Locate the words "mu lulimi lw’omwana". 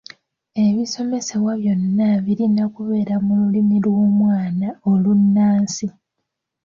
3.25-4.67